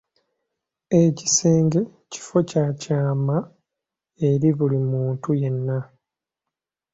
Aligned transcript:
Ekisenge 1.01 1.81
kifo 2.11 2.37
kya 2.49 2.65
kyama 2.81 3.37
eri 4.29 4.49
buli 4.57 4.79
muntu 4.91 5.29
yenna. 5.41 5.77